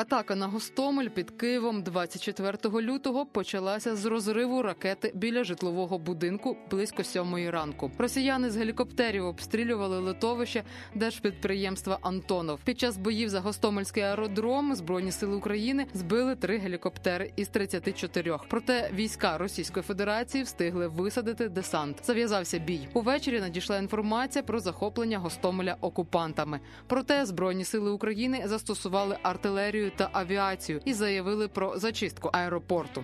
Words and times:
Атака 0.00 0.34
на 0.34 0.46
Гостомель 0.46 1.08
під 1.08 1.30
Києвом 1.30 1.82
24 1.82 2.82
лютого 2.82 3.26
почалася 3.26 3.96
з 3.96 4.04
розриву 4.04 4.62
ракети 4.62 5.12
біля 5.14 5.44
житлового 5.44 5.98
будинку 5.98 6.56
близько 6.70 7.04
сьомої 7.04 7.50
ранку. 7.50 7.90
Росіяни 7.98 8.50
з 8.50 8.56
гелікоптерів 8.56 9.26
обстрілювали 9.26 9.98
литовище 9.98 10.64
держпідприємства 10.94 11.98
Антонов. 12.02 12.60
Під 12.64 12.80
час 12.80 12.96
боїв 12.96 13.28
за 13.28 13.40
Гостомельський 13.40 14.02
аеродром 14.02 14.74
збройні 14.74 15.12
сили 15.12 15.36
України 15.36 15.86
збили 15.94 16.36
три 16.36 16.58
гелікоптери 16.58 17.32
із 17.36 17.48
34. 17.48 18.38
Проте 18.48 18.90
війська 18.94 19.38
Російської 19.38 19.82
Федерації 19.82 20.44
встигли 20.44 20.88
висадити 20.88 21.48
десант. 21.48 22.00
Зав'язався 22.04 22.58
бій. 22.58 22.88
Увечері 22.92 23.40
надійшла 23.40 23.78
інформація 23.78 24.42
про 24.42 24.60
захоплення 24.60 25.18
Гостомеля 25.18 25.76
окупантами. 25.80 26.60
Проте 26.86 27.26
збройні 27.26 27.64
сили 27.64 27.90
України 27.90 28.42
застосували 28.44 29.16
артилерію 29.22 29.89
та 29.95 30.09
авіацію 30.11 30.81
і 30.85 30.93
заявили 30.93 31.47
про 31.47 31.79
зачистку 31.79 32.29
аеропорту. 32.33 33.03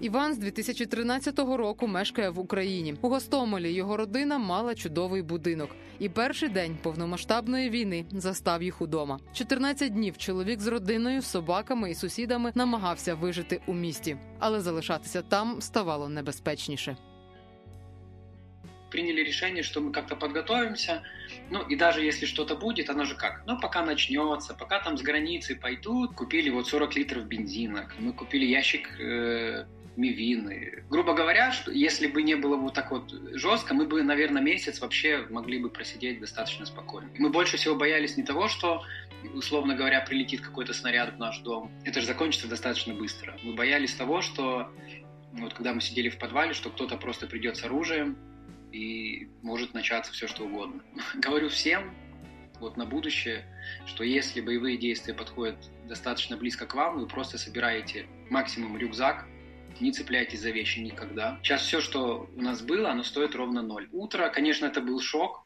Іван 0.00 0.34
з 0.34 0.38
2013 0.38 1.38
року 1.38 1.86
мешкає 1.86 2.30
в 2.30 2.38
Україні. 2.38 2.94
У 3.00 3.08
Гостомелі 3.08 3.72
його 3.72 3.96
родина 3.96 4.38
мала 4.38 4.74
чудовий 4.74 5.22
будинок, 5.22 5.70
і 5.98 6.08
перший 6.08 6.48
день 6.48 6.78
повномасштабної 6.82 7.70
війни 7.70 8.04
застав 8.10 8.62
їх 8.62 8.82
удома. 8.82 9.18
14 9.32 9.92
днів 9.92 10.18
чоловік 10.18 10.60
з 10.60 10.66
родиною, 10.66 11.22
собаками 11.22 11.90
і 11.90 11.94
сусідами 11.94 12.52
намагався 12.54 13.14
вижити 13.14 13.60
у 13.66 13.74
місті, 13.74 14.16
але 14.38 14.60
залишатися 14.60 15.22
там 15.22 15.60
ставало 15.60 16.08
небезпечніше. 16.08 16.96
приняли 18.90 19.20
решение, 19.20 19.62
что 19.62 19.80
мы 19.80 19.92
как-то 19.92 20.16
подготовимся, 20.16 21.02
ну 21.50 21.62
и 21.62 21.76
даже 21.76 22.00
если 22.00 22.26
что-то 22.26 22.56
будет, 22.56 22.90
оно 22.90 23.04
же 23.04 23.14
как, 23.14 23.42
ну 23.46 23.60
пока 23.60 23.84
начнется, 23.84 24.54
пока 24.54 24.80
там 24.80 24.96
с 24.96 25.02
границы 25.02 25.56
пойдут, 25.56 26.14
купили 26.14 26.50
вот 26.50 26.66
40 26.68 26.96
литров 26.96 27.26
бензина, 27.26 27.88
мы 27.98 28.12
купили 28.12 28.46
ящик 28.46 28.98
э, 28.98 29.66
мивины. 29.95 30.83
Грубо 30.89 31.13
говоря, 31.13 31.51
что 31.51 31.71
если 31.71 32.07
бы 32.07 32.23
не 32.23 32.35
было 32.35 32.55
вот 32.55 32.73
так 32.73 32.91
вот 32.91 33.13
жестко, 33.33 33.73
мы 33.73 33.85
бы, 33.85 34.01
наверное, 34.03 34.41
месяц 34.41 34.81
вообще 34.81 35.25
могли 35.29 35.59
бы 35.59 35.69
просидеть 35.69 36.19
достаточно 36.19 36.65
спокойно. 36.65 37.09
Мы 37.17 37.29
больше 37.29 37.57
всего 37.57 37.75
боялись 37.75 38.17
не 38.17 38.23
того, 38.23 38.47
что 38.47 38.83
условно 39.33 39.75
говоря, 39.75 40.01
прилетит 40.01 40.41
какой-то 40.41 40.73
снаряд 40.73 41.15
в 41.15 41.19
наш 41.19 41.39
дом. 41.39 41.71
Это 41.85 42.01
же 42.01 42.07
закончится 42.07 42.47
достаточно 42.47 42.93
быстро. 42.93 43.37
Мы 43.43 43.53
боялись 43.53 43.93
того, 43.93 44.21
что 44.21 44.69
вот 45.33 45.53
когда 45.53 45.73
мы 45.73 45.81
сидели 45.81 46.09
в 46.09 46.17
подвале, 46.17 46.53
что 46.53 46.69
кто-то 46.69 46.97
просто 46.97 47.27
придет 47.27 47.57
с 47.57 47.63
оружием, 47.63 48.17
и 48.71 49.29
может 49.43 49.73
начаться 49.73 50.11
все 50.11 50.27
что 50.27 50.45
угодно. 50.45 50.81
Говорю 51.15 51.49
всем, 51.49 51.93
вот 52.59 52.75
на 52.77 52.85
будущее, 52.85 53.45
что 53.85 54.03
если 54.03 54.41
боевые 54.41 54.77
действия 54.77 55.13
подходят 55.13 55.57
достаточно 55.87 56.37
близко 56.37 56.65
к 56.65 56.73
вам, 56.73 56.99
вы 56.99 57.07
просто 57.07 57.37
собираете 57.37 58.07
максимум 58.29 58.77
рюкзак, 58.77 59.27
не 59.81 59.91
цепляйтесь 59.91 60.41
за 60.41 60.51
вещи 60.51 60.79
никогда. 60.79 61.39
Сейчас 61.43 61.61
все, 61.61 61.81
что 61.81 62.29
у 62.35 62.41
нас 62.41 62.61
было, 62.61 62.91
оно 62.91 63.03
стоит 63.03 63.35
ровно 63.35 63.61
ноль. 63.61 63.89
Утро, 63.91 64.29
конечно, 64.29 64.65
это 64.65 64.81
был 64.81 64.99
шок. 64.99 65.45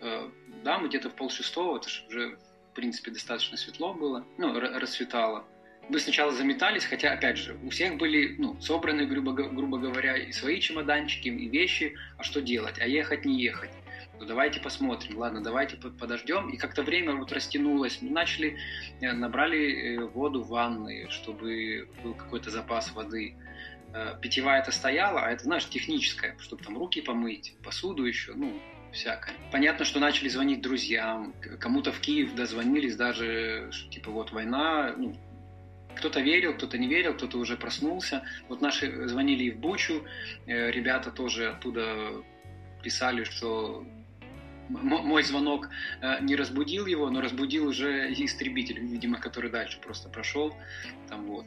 Э, 0.00 0.28
да, 0.64 0.78
мы 0.78 0.88
где-то 0.88 1.10
в 1.10 1.14
полшестого, 1.14 1.78
это 1.78 1.88
же 1.88 2.04
уже, 2.08 2.38
в 2.72 2.74
принципе, 2.74 3.10
достаточно 3.10 3.56
светло 3.56 3.94
было, 3.94 4.26
ну, 4.38 4.58
расцветало 4.58 5.46
мы 5.88 5.98
сначала 5.98 6.32
заметались, 6.32 6.84
хотя, 6.84 7.12
опять 7.12 7.36
же, 7.36 7.58
у 7.62 7.70
всех 7.70 7.96
были 7.96 8.36
ну, 8.38 8.60
собраны, 8.60 9.06
грубо, 9.06 9.32
грубо 9.32 9.78
говоря, 9.78 10.16
и 10.16 10.32
свои 10.32 10.60
чемоданчики, 10.60 11.28
и 11.28 11.48
вещи, 11.48 11.94
а 12.18 12.22
что 12.22 12.40
делать, 12.40 12.78
а 12.78 12.86
ехать, 12.86 13.24
не 13.24 13.40
ехать. 13.40 13.70
Ну, 14.18 14.26
давайте 14.26 14.60
посмотрим, 14.60 15.18
ладно, 15.18 15.42
давайте 15.42 15.76
подождем. 15.76 16.48
И 16.50 16.56
как-то 16.56 16.82
время 16.82 17.14
вот 17.14 17.32
растянулось. 17.32 18.00
Мы 18.00 18.10
начали, 18.10 18.56
э, 19.00 19.12
набрали 19.12 19.96
э, 19.96 20.04
воду 20.04 20.42
в 20.42 20.48
ванны, 20.48 21.08
чтобы 21.10 21.88
был 22.02 22.14
какой-то 22.14 22.50
запас 22.50 22.92
воды. 22.92 23.36
Э, 23.92 24.14
питьевая 24.20 24.60
это 24.60 24.72
стояла, 24.72 25.22
а 25.22 25.30
это, 25.30 25.44
знаешь, 25.44 25.68
техническая, 25.68 26.36
чтобы 26.38 26.62
там 26.62 26.78
руки 26.78 27.00
помыть, 27.00 27.54
посуду 27.62 28.04
еще, 28.04 28.34
ну, 28.34 28.60
всякое. 28.92 29.34
Понятно, 29.50 29.84
что 29.84 30.00
начали 30.00 30.28
звонить 30.28 30.62
друзьям, 30.62 31.34
кому-то 31.60 31.92
в 31.92 32.00
Киев 32.00 32.34
дозвонились 32.34 32.96
даже, 32.96 33.70
что, 33.72 33.90
типа 33.90 34.10
вот 34.10 34.32
война, 34.32 34.94
ну, 34.96 35.16
кто-то 35.96 36.20
верил, 36.20 36.54
кто-то 36.54 36.78
не 36.78 36.88
верил, 36.88 37.14
кто-то 37.14 37.38
уже 37.38 37.56
проснулся. 37.56 38.24
Вот 38.48 38.60
наши 38.60 39.06
звонили 39.06 39.44
и 39.44 39.50
в 39.50 39.58
Бучу, 39.58 40.04
ребята 40.46 41.12
тоже 41.12 41.50
оттуда 41.50 42.24
писали, 42.84 43.24
что 43.24 43.84
мой 44.68 45.22
звонок 45.22 45.68
э, 46.00 46.20
не 46.20 46.36
разбудил 46.36 46.86
его, 46.86 47.10
но 47.10 47.20
разбудил 47.20 47.66
уже 47.66 48.12
истребитель, 48.12 48.78
видимо, 48.80 49.18
который 49.18 49.50
дальше 49.50 49.80
просто 49.80 50.08
прошел. 50.08 50.54
Там 51.08 51.26
вот. 51.26 51.46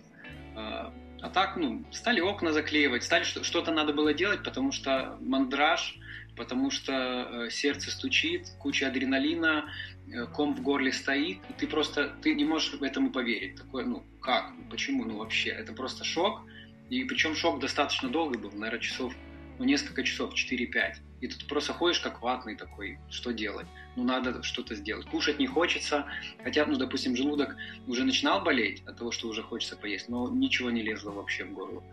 А, 0.56 0.94
а 1.22 1.30
так, 1.30 1.58
ну, 1.58 1.86
стали 1.92 2.20
окна 2.20 2.52
заклеивать, 2.52 3.04
стали 3.04 3.24
что-то 3.24 3.72
надо 3.72 3.94
было 3.94 4.14
делать, 4.14 4.44
потому 4.44 4.72
что 4.72 5.18
мандраж, 5.22 5.98
потому 6.36 6.70
что 6.70 6.94
э, 6.94 7.50
сердце 7.50 7.90
стучит, 7.92 8.48
куча 8.60 8.88
адреналина, 8.88 9.66
э, 10.08 10.26
ком 10.28 10.54
в 10.56 10.62
горле 10.62 10.92
стоит, 10.92 11.40
и 11.50 11.54
ты 11.54 11.68
просто, 11.68 12.10
ты 12.22 12.36
не 12.36 12.46
можешь 12.46 12.74
этому 12.82 13.12
поверить. 13.12 13.56
Такое, 13.56 13.86
ну, 13.86 14.04
как, 14.22 14.52
почему, 14.70 15.06
ну, 15.06 15.18
вообще, 15.18 15.50
это 15.50 15.74
просто 15.74 16.04
шок, 16.04 16.42
и 16.90 17.04
причем 17.04 17.36
шок 17.36 17.60
достаточно 17.60 18.10
долгий 18.10 18.38
был, 18.38 18.52
наверное, 18.52 18.80
часов, 18.80 19.14
ну, 19.58 19.66
несколько 19.66 20.04
часов, 20.04 20.34
4-5. 20.36 21.07
И 21.20 21.28
тут 21.28 21.48
просто 21.48 21.74
ходишь 21.74 22.00
как 22.00 22.22
ватный 22.22 22.56
такой, 22.56 23.00
что 23.10 23.32
делать? 23.32 23.66
Ну, 23.96 24.04
надо 24.04 24.44
что-то 24.44 24.76
сделать. 24.76 25.08
Кушать 25.08 25.40
не 25.40 25.48
хочется, 25.48 26.06
хотя, 26.44 26.66
ну, 26.66 26.78
допустим, 26.78 27.16
желудок 27.16 27.56
уже 27.88 28.04
начинал 28.04 28.44
болеть 28.44 28.84
от 28.86 28.98
того, 28.98 29.12
что 29.12 29.28
уже 29.28 29.42
хочется 29.42 29.76
поесть, 29.76 30.10
но 30.10 30.30
ничего 30.30 30.70
не 30.70 30.84
лезло 30.84 31.12
вообще 31.12 31.46
в 31.46 31.54
горло. 31.54 31.84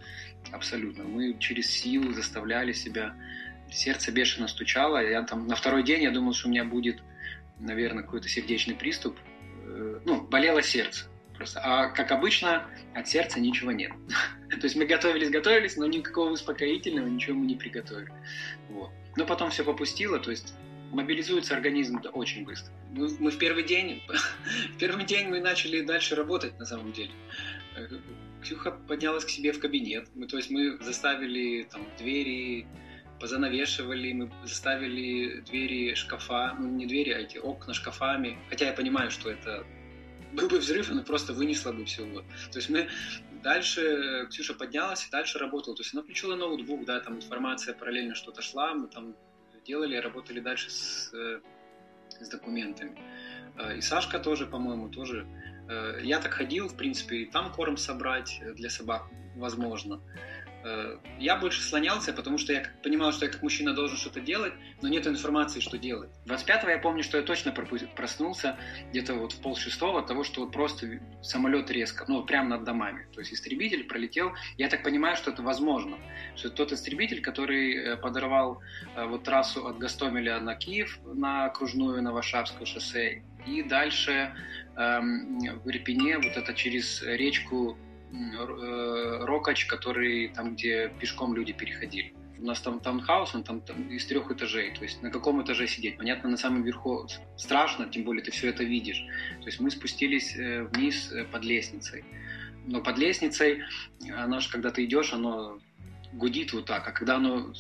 Абсолютно. 0.53 1.05
Мы 1.05 1.39
через 1.39 1.71
силу 1.71 2.13
заставляли 2.13 2.73
себя 2.73 3.17
сердце 3.71 4.13
бешено 4.13 4.47
стучало. 4.47 5.03
Я 5.03 5.23
там 5.23 5.47
на 5.47 5.57
второй 5.57 5.83
день 5.83 6.03
я 6.03 6.11
думал, 6.11 6.35
что 6.35 6.49
у 6.49 6.51
меня 6.51 6.65
будет, 6.65 7.03
наверное, 7.59 8.03
какой-то 8.03 8.29
сердечный 8.29 8.75
приступ. 8.75 9.19
Э, 9.65 10.01
ну, 10.05 10.21
болело 10.23 10.63
сердце 10.63 11.07
просто. 11.37 11.61
А 11.61 11.89
как 11.89 12.13
обычно, 12.13 12.67
от 12.95 13.09
сердца 13.09 13.41
ничего 13.41 13.73
нет. 13.73 13.93
То 14.51 14.63
есть 14.63 14.77
мы 14.77 14.87
готовились, 14.87 15.31
готовились, 15.31 15.77
но 15.77 15.87
никакого 15.87 16.31
успокоительного 16.31 17.07
ничего 17.07 17.37
мы 17.37 17.47
не 17.47 17.57
приготовили. 17.57 18.13
Вот. 18.71 18.91
Но 19.17 19.27
потом 19.27 19.51
все 19.51 19.65
попустило, 19.65 20.19
то 20.19 20.31
есть 20.31 20.55
мобилизуется 20.91 21.55
организм 21.55 22.01
очень 22.13 22.45
быстро. 22.45 22.73
Мы, 22.91 23.09
мы 23.19 23.31
в 23.31 23.39
первый 23.39 23.65
день, 23.65 24.03
в 24.75 24.79
первый 24.79 25.05
день 25.05 25.29
мы 25.29 25.41
начали 25.41 25.83
дальше 25.83 26.15
работать 26.15 26.59
на 26.59 26.65
самом 26.65 26.93
деле. 26.93 27.11
Ксюха 28.43 28.73
поднялась 28.73 29.25
к 29.25 29.31
себе 29.31 29.53
в 29.53 29.59
кабинет. 29.59 30.09
Мы, 30.15 30.27
то 30.27 30.37
есть 30.37 30.51
мы 30.51 30.79
заставили 30.83 31.65
там 31.65 31.87
двери, 31.99 32.67
позанавешивали, 33.21 34.13
мы 34.13 34.31
заставили 34.45 35.41
двери 35.41 35.95
шкафа, 35.95 36.55
ну 36.59 36.69
не 36.69 36.87
двери, 36.87 37.11
а 37.11 37.19
эти 37.19 37.39
окна 37.39 37.75
шкафами. 37.75 38.39
Хотя 38.51 38.67
я 38.67 38.73
понимаю, 38.73 39.11
что 39.11 39.31
это 39.31 39.65
был 40.35 40.49
бы 40.49 40.59
взрыв, 40.59 40.91
она 40.91 41.03
просто 41.03 41.33
вынесла 41.33 41.73
бы 41.73 41.85
все. 41.85 42.05
Вот. 42.05 42.25
То 42.53 42.59
есть 42.59 42.69
мы 42.69 42.89
дальше, 43.43 44.27
Ксюша 44.31 44.55
поднялась 44.55 45.07
и 45.07 45.11
дальше 45.11 45.39
работала. 45.39 45.77
То 45.77 45.83
есть 45.83 45.95
она 45.95 46.03
включила 46.03 46.37
ноутбук, 46.37 46.85
да, 46.85 47.01
там 47.01 47.17
информация 47.17 47.75
параллельно 47.75 48.15
что-то 48.15 48.43
шла, 48.43 48.75
мы 48.75 48.89
там 48.89 49.15
делали, 49.65 49.97
работали 49.97 50.41
дальше 50.41 50.71
с, 50.71 51.13
э, 51.15 51.41
с 52.21 52.29
документами. 52.29 52.99
Э, 53.59 53.77
и 53.77 53.81
Сашка 53.81 54.19
тоже, 54.19 54.47
по-моему, 54.47 54.89
тоже. 54.89 55.27
Э, 55.69 56.01
я 56.03 56.21
так 56.21 56.33
ходил, 56.33 56.69
в 56.69 56.77
принципе, 56.77 57.17
и 57.17 57.31
там 57.31 57.53
корм 57.53 57.77
собрать 57.77 58.41
для 58.55 58.71
собак 58.71 59.09
возможно. 59.37 60.01
Э, 60.65 60.97
я 61.19 61.37
больше 61.37 61.63
слонялся, 61.63 62.13
потому 62.13 62.39
что 62.39 62.53
я 62.53 62.65
понимал, 62.83 63.13
что 63.13 63.27
я 63.27 63.31
как 63.31 63.43
мужчина 63.43 63.75
должен 63.75 63.99
что-то 63.99 64.21
делать, 64.21 64.55
но 64.81 64.89
нет 64.89 65.07
информации, 65.07 65.61
что 65.61 65.77
делать. 65.77 66.11
25-го 66.27 66.71
я 66.71 66.79
помню, 66.79 67.03
что 67.03 67.19
я 67.19 67.23
точно 67.23 67.53
проснулся 67.53 68.57
где-то 68.91 69.15
вот 69.15 69.33
в 69.33 69.43
полшестого 69.43 70.01
от 70.01 70.07
того, 70.07 70.25
что 70.25 70.41
вот 70.41 70.53
просто 70.53 71.01
самолет 71.23 71.71
резко, 71.71 72.05
ну, 72.09 72.25
прямо 72.25 72.49
над 72.49 72.65
домами. 72.65 73.07
То 73.13 73.21
есть 73.21 73.33
истребитель 73.35 73.85
пролетел. 73.85 74.33
Я 74.57 74.69
так 74.69 74.83
понимаю, 74.83 75.17
что 75.17 75.31
это 75.31 75.43
возможно. 75.43 75.99
Что 76.35 76.49
это 76.49 76.57
тот 76.57 76.73
истребитель, 76.73 77.21
который 77.21 77.75
э, 77.75 77.97
подорвал 77.97 78.63
э, 78.97 79.05
вот 79.05 79.25
трассу 79.25 79.67
от 79.67 79.79
Гастомеля 79.79 80.41
на 80.41 80.55
Киев, 80.55 80.99
на 81.05 81.45
окружную, 81.45 82.03
на 82.03 82.13
Варшавское 82.13 82.65
шоссе, 82.65 83.23
и 83.47 83.63
дальше 83.63 84.35
эм, 84.77 85.39
в 85.39 85.69
Ирпене, 85.69 86.17
вот 86.17 86.37
это 86.37 86.55
через 86.55 87.03
речку 87.03 87.77
Рокач, 89.27 89.67
который 89.67 90.29
там, 90.29 90.55
где 90.55 90.89
пешком 91.01 91.35
люди 91.35 91.53
переходили. 91.53 92.15
У 92.39 92.47
нас 92.47 92.61
там 92.61 92.81
таунхаус, 92.81 93.35
он 93.35 93.45
там, 93.45 93.61
там 93.61 93.89
из 93.89 94.07
трех 94.07 94.31
этажей. 94.31 94.75
То 94.75 94.83
есть 94.83 95.03
на 95.03 95.11
каком 95.11 95.43
этаже 95.43 95.67
сидеть? 95.67 95.97
Понятно, 95.97 96.29
на 96.29 96.37
самом 96.37 96.63
верху 96.63 97.09
страшно, 97.37 97.89
тем 97.89 98.05
более 98.05 98.23
ты 98.23 98.31
все 98.31 98.49
это 98.49 98.65
видишь. 98.65 99.05
То 99.41 99.47
есть 99.47 99.61
мы 99.61 99.71
спустились 99.71 100.37
э, 100.37 100.65
вниз 100.65 101.13
э, 101.13 101.25
под 101.25 101.45
лестницей. 101.45 102.05
Но 102.67 102.83
под 102.83 102.99
лестницей, 102.99 103.63
оно 104.15 104.41
же, 104.41 104.51
когда 104.51 104.71
ты 104.71 104.85
идешь, 104.85 105.13
оно 105.13 105.59
гудит 106.15 106.53
вот 106.53 106.67
так, 106.67 106.87
а 106.87 106.93
когда 106.93 107.17
оно 107.17 107.53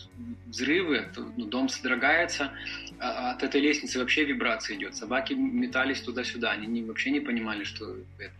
взрывы, 0.46 1.10
то, 1.14 1.22
ну, 1.36 1.46
дом 1.46 1.68
содрогается, 1.68 2.52
а, 2.98 3.30
а 3.30 3.30
от 3.32 3.42
этой 3.42 3.60
лестницы 3.60 3.98
вообще 3.98 4.24
вибрация 4.24 4.76
идет. 4.76 4.94
Собаки 4.94 5.34
метались 5.34 6.00
туда-сюда, 6.00 6.52
они 6.52 6.66
не, 6.66 6.82
вообще 6.82 7.10
не 7.10 7.20
понимали, 7.20 7.64
что 7.64 7.96
это. 8.18 8.34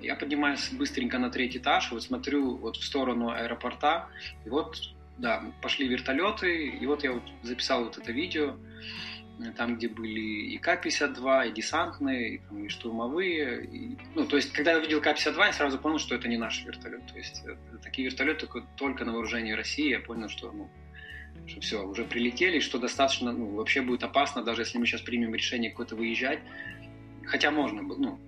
Я 0.00 0.16
поднимаюсь 0.16 0.70
быстренько 0.70 1.18
на 1.18 1.30
третий 1.30 1.58
этаж, 1.58 1.90
вот 1.90 2.02
смотрю 2.02 2.56
вот 2.56 2.76
в 2.76 2.84
сторону 2.84 3.30
аэропорта, 3.30 4.08
и 4.44 4.48
вот, 4.48 4.78
да, 5.18 5.52
пошли 5.60 5.88
вертолеты, 5.88 6.68
и 6.68 6.86
вот 6.86 7.04
я 7.04 7.12
вот 7.12 7.24
записал 7.42 7.84
вот 7.84 7.98
это 7.98 8.12
видео, 8.12 8.56
там, 9.56 9.76
где 9.76 9.88
были 9.88 10.20
и 10.20 10.58
К-52, 10.58 11.48
и 11.48 11.52
десантные, 11.52 12.34
и, 12.34 12.38
там, 12.38 12.64
и 12.64 12.68
штурмовые. 12.68 13.64
И, 13.64 13.96
ну, 14.14 14.26
то 14.26 14.36
есть, 14.36 14.52
когда 14.52 14.72
я 14.72 14.78
увидел 14.78 15.00
К-52, 15.00 15.46
я 15.46 15.52
сразу 15.52 15.78
понял, 15.78 15.98
что 15.98 16.14
это 16.14 16.28
не 16.28 16.36
наш 16.36 16.64
вертолет. 16.64 17.06
То 17.06 17.16
есть, 17.16 17.42
это, 17.44 17.78
такие 17.82 18.08
вертолеты 18.08 18.46
только, 18.46 18.66
только 18.76 19.04
на 19.04 19.12
вооружении 19.12 19.52
России. 19.52 19.90
Я 19.90 20.00
понял, 20.00 20.28
что, 20.28 20.50
ну, 20.50 20.70
что 21.46 21.60
все, 21.60 21.86
уже 21.86 22.04
прилетели, 22.04 22.58
что 22.58 22.78
достаточно, 22.78 23.32
ну, 23.32 23.54
вообще 23.54 23.80
будет 23.80 24.02
опасно, 24.02 24.42
даже 24.42 24.62
если 24.62 24.78
мы 24.78 24.86
сейчас 24.86 25.02
примем 25.02 25.34
решение 25.34 25.70
какое-то 25.70 25.96
выезжать. 25.96 26.40
Хотя 27.24 27.50
можно 27.50 27.82
было, 27.82 27.98
ну, 27.98 28.20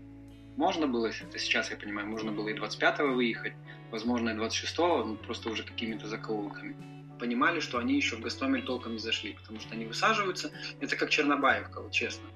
можно 0.57 0.87
было, 0.87 1.07
это 1.07 1.39
сейчас 1.39 1.71
я 1.71 1.77
понимаю, 1.77 2.07
можно 2.07 2.33
было 2.33 2.49
и 2.49 2.55
25-го 2.55 3.15
выехать, 3.15 3.55
возможно, 3.91 4.31
и 4.31 4.35
26-го, 4.35 5.05
ну, 5.05 5.17
просто 5.17 5.51
уже 5.51 5.65
какими-то 5.65 6.07
закоулками 6.07 7.00
понимали, 7.21 7.61
что 7.61 7.79
они 7.79 7.95
еще 7.95 8.17
в 8.17 8.21
Гастомель 8.21 8.65
толком 8.65 8.93
не 8.93 8.99
зашли, 8.99 9.35
потому 9.35 9.61
что 9.61 9.75
они 9.75 9.85
высаживаются, 9.85 10.51
это 10.81 10.97
как 10.97 11.11
Чернобаевка, 11.11 11.83
вот 11.83 11.93
честно. 11.93 12.27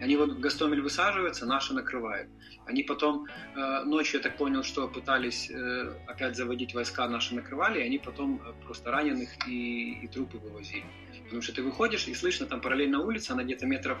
Они 0.00 0.16
вот 0.16 0.32
в 0.32 0.40
Гастомель 0.40 0.82
высаживаются, 0.82 1.46
наши 1.46 1.72
накрывают. 1.72 2.28
Они 2.66 2.82
потом 2.82 3.26
э, 3.54 3.84
ночью, 3.84 4.18
я 4.18 4.22
так 4.22 4.36
понял, 4.36 4.62
что 4.62 4.88
пытались 4.88 5.50
э, 5.50 5.94
опять 6.06 6.36
заводить 6.36 6.74
войска, 6.74 7.08
наши 7.08 7.34
накрывали, 7.34 7.80
и 7.80 7.82
они 7.82 7.98
потом 7.98 8.42
э, 8.44 8.52
просто 8.64 8.90
раненых 8.90 9.30
и, 9.48 9.92
и 10.02 10.08
трупы 10.08 10.38
вывозили. 10.38 10.84
Потому 11.24 11.42
что 11.42 11.54
ты 11.54 11.62
выходишь, 11.62 12.06
и 12.08 12.14
слышно, 12.14 12.46
там 12.46 12.60
параллельно 12.60 13.00
улица, 13.00 13.32
она 13.32 13.44
где-то 13.44 13.66
метров 13.66 13.98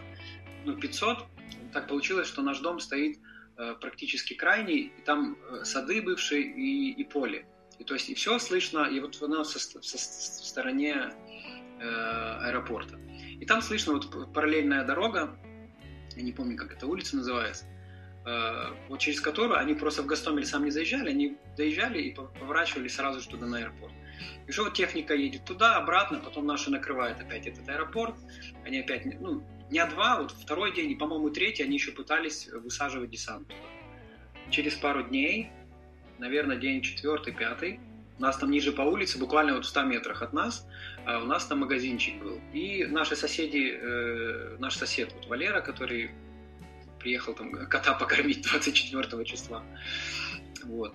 ну, 0.64 0.76
500. 0.76 1.26
Так 1.72 1.88
получилось, 1.88 2.28
что 2.28 2.42
наш 2.42 2.58
дом 2.60 2.80
стоит 2.80 3.18
э, 3.56 3.74
практически 3.80 4.34
крайний, 4.34 4.92
и 4.98 5.02
там 5.02 5.36
э, 5.50 5.64
сады 5.64 6.02
бывшие 6.02 6.42
и, 6.42 6.92
и 6.92 7.04
поле. 7.04 7.46
И 7.78 7.84
то 7.84 7.94
есть 7.94 8.08
и 8.08 8.14
все 8.14 8.38
слышно, 8.38 8.84
и 8.84 9.00
вот 9.00 9.20
оно 9.22 9.44
со, 9.44 9.58
со, 9.58 9.80
со 9.82 9.98
стороне 10.44 11.12
э, 11.80 11.84
аэропорта. 11.84 12.98
И 13.40 13.44
там 13.44 13.60
слышно 13.62 13.94
вот 13.94 14.32
параллельная 14.32 14.84
дорога, 14.84 15.38
я 16.16 16.22
не 16.22 16.32
помню, 16.32 16.56
как 16.56 16.72
эта 16.72 16.86
улица 16.86 17.16
называется, 17.16 17.64
э, 18.24 18.66
вот 18.88 19.00
через 19.00 19.20
которую 19.20 19.58
они 19.58 19.74
просто 19.74 20.02
в 20.02 20.06
Гастомель 20.06 20.46
сам 20.46 20.64
не 20.64 20.70
заезжали, 20.70 21.10
они 21.10 21.38
доезжали 21.56 22.00
и 22.02 22.14
поворачивали 22.14 22.88
сразу 22.88 23.20
же 23.20 23.28
туда 23.28 23.46
на 23.46 23.58
аэропорт. 23.58 23.92
И 24.46 24.52
что 24.52 24.64
вот 24.64 24.74
техника 24.74 25.14
едет 25.14 25.44
туда, 25.44 25.76
обратно, 25.76 26.18
потом 26.18 26.46
наши 26.46 26.70
накрывают 26.70 27.20
опять 27.20 27.46
этот 27.46 27.68
аэропорт, 27.68 28.14
они 28.64 28.80
опять, 28.80 29.04
ну, 29.20 29.44
дня 29.70 29.86
два, 29.86 30.20
вот 30.20 30.32
второй 30.32 30.74
день 30.74 30.90
и, 30.90 30.94
по-моему, 30.94 31.30
третий, 31.30 31.62
они 31.62 31.74
еще 31.74 31.92
пытались 31.92 32.46
высаживать 32.48 33.10
десант. 33.10 33.50
Через 34.50 34.74
пару 34.74 35.02
дней 35.02 35.50
наверное, 36.22 36.56
день 36.56 36.82
четвертый, 36.82 37.34
пятый. 37.34 37.80
У 38.18 38.22
нас 38.22 38.36
там 38.36 38.50
ниже 38.50 38.72
по 38.72 38.82
улице, 38.82 39.18
буквально 39.18 39.54
вот 39.54 39.64
в 39.64 39.68
100 39.68 39.82
метрах 39.82 40.22
от 40.22 40.32
нас, 40.32 40.66
а 41.04 41.18
у 41.18 41.26
нас 41.26 41.46
там 41.46 41.60
магазинчик 41.60 42.22
был. 42.22 42.40
И 42.52 42.84
наши 42.84 43.16
соседи, 43.16 43.74
э, 43.74 44.56
наш 44.60 44.76
сосед 44.76 45.12
вот 45.14 45.26
Валера, 45.26 45.60
который 45.60 46.12
приехал 47.00 47.34
там 47.34 47.66
кота 47.66 47.94
покормить 47.94 48.42
24 48.48 49.24
числа, 49.24 49.64
вот, 50.62 50.94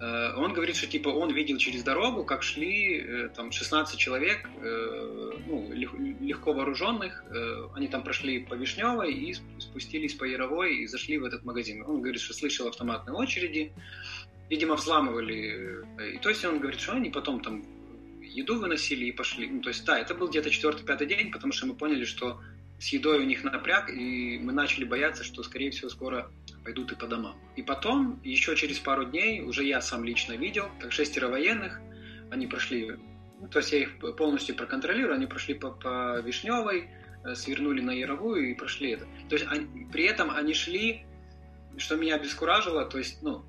э, 0.00 0.34
он 0.34 0.52
говорит, 0.52 0.74
что 0.74 0.88
типа 0.88 1.10
он 1.10 1.32
видел 1.32 1.58
через 1.58 1.84
дорогу, 1.84 2.24
как 2.24 2.42
шли 2.42 2.98
э, 2.98 3.28
там 3.28 3.52
16 3.52 3.96
человек, 3.96 4.48
ну, 5.46 5.70
легко 5.72 6.52
вооруженных, 6.52 7.24
они 7.76 7.86
там 7.86 8.02
прошли 8.02 8.40
по 8.40 8.54
Вишневой 8.54 9.12
и 9.12 9.36
спустились 9.60 10.14
по 10.14 10.24
Яровой 10.24 10.78
и 10.78 10.86
зашли 10.86 11.18
в 11.18 11.24
этот 11.24 11.44
магазин. 11.44 11.84
Он 11.86 12.00
говорит, 12.00 12.20
что 12.20 12.34
слышал 12.34 12.66
автоматные 12.66 13.14
очереди, 13.14 13.72
видимо, 14.50 14.76
взламывали. 14.76 15.84
И 16.14 16.18
то 16.18 16.28
есть 16.28 16.44
он 16.44 16.58
говорит, 16.58 16.80
что 16.80 16.92
они 16.92 17.10
потом 17.10 17.40
там 17.40 17.62
еду 18.22 18.58
выносили 18.58 19.06
и 19.06 19.12
пошли. 19.12 19.46
Ну, 19.46 19.60
то 19.62 19.68
есть, 19.68 19.84
да, 19.84 19.98
это 19.98 20.14
был 20.14 20.28
где-то 20.28 20.50
четвертый-пятый 20.50 21.06
день, 21.06 21.30
потому 21.30 21.52
что 21.52 21.66
мы 21.66 21.74
поняли, 21.74 22.04
что 22.04 22.40
с 22.78 22.88
едой 22.88 23.20
у 23.20 23.24
них 23.24 23.44
напряг, 23.44 23.88
и 23.90 24.38
мы 24.38 24.52
начали 24.52 24.84
бояться, 24.84 25.24
что, 25.24 25.42
скорее 25.42 25.70
всего, 25.70 25.88
скоро 25.88 26.30
пойдут 26.64 26.92
и 26.92 26.96
по 26.96 27.06
домам. 27.06 27.36
И 27.56 27.62
потом, 27.62 28.20
еще 28.24 28.56
через 28.56 28.78
пару 28.78 29.04
дней, 29.04 29.42
уже 29.42 29.64
я 29.64 29.80
сам 29.80 30.04
лично 30.04 30.32
видел, 30.32 30.68
как 30.80 30.92
шестеро 30.92 31.28
военных, 31.28 31.80
они 32.30 32.46
прошли, 32.46 32.96
ну, 33.40 33.48
то 33.48 33.58
есть 33.58 33.72
я 33.72 33.78
их 33.80 33.98
полностью 34.16 34.56
проконтролирую, 34.56 35.14
они 35.14 35.26
прошли 35.26 35.54
по, 35.54 35.70
по 35.70 36.20
Вишневой, 36.20 36.90
э, 37.24 37.34
свернули 37.34 37.80
на 37.80 37.92
Яровую 37.92 38.50
и 38.50 38.54
прошли 38.54 38.90
это. 38.90 39.06
То 39.28 39.36
есть 39.36 39.46
они, 39.48 39.86
при 39.92 40.04
этом 40.04 40.30
они 40.30 40.54
шли, 40.54 41.04
что 41.76 41.96
меня 41.96 42.16
обескуражило, 42.16 42.84
то 42.84 42.98
есть, 42.98 43.22
ну, 43.22 43.44